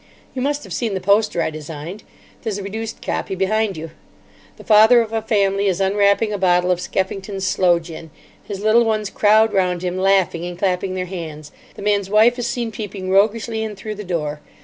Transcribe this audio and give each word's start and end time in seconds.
You 0.33 0.41
must 0.41 0.63
have 0.63 0.73
seen 0.73 0.95
the 0.95 0.99
poster 0.99 1.43
I 1.43 1.51
designed. 1.51 2.01
There's 2.41 2.57
a 2.57 2.63
reduced 2.63 3.03
copy 3.03 3.35
behind 3.35 3.77
you. 3.77 3.91
The 4.57 4.63
father 4.63 4.99
of 4.99 5.13
a 5.13 5.21
family 5.21 5.67
is 5.67 5.79
unwrapping 5.79 6.33
a 6.33 6.39
bottle 6.39 6.71
of 6.71 6.81
Skeffington's 6.81 7.45
Sloe 7.45 7.77
Gin. 7.77 8.09
His 8.43 8.61
little 8.63 8.83
ones 8.83 9.11
crowd 9.11 9.53
round 9.53 9.83
him, 9.83 9.99
laughing 9.99 10.43
and 10.43 10.57
clapping 10.57 10.95
their 10.95 11.05
hands. 11.05 11.51
The 11.75 11.83
man's 11.83 12.09
wife 12.09 12.39
is 12.39 12.47
seen 12.47 12.71
peeping 12.71 13.11
roguishly 13.11 13.61
in 13.61 13.75
through 13.75 13.93
the 13.93 14.03
door. 14.03 14.39